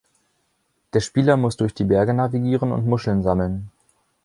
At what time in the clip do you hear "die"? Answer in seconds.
1.75-1.83